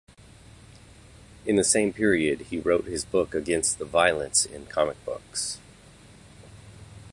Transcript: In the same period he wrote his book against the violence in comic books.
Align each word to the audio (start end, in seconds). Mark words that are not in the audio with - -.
In 1.45 1.57
the 1.57 1.63
same 1.63 1.93
period 1.93 2.41
he 2.49 2.57
wrote 2.59 2.85
his 2.85 3.05
book 3.05 3.35
against 3.35 3.77
the 3.77 3.85
violence 3.85 4.45
in 4.45 4.65
comic 4.65 4.97
books. 5.05 5.59